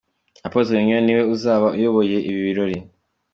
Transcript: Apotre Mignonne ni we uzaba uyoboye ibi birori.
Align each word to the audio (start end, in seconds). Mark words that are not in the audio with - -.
Apotre 0.45 0.73
Mignonne 0.79 1.05
ni 1.05 1.13
we 1.17 1.23
uzaba 1.35 1.67
uyoboye 1.77 2.17
ibi 2.29 2.39
birori. 2.47 2.77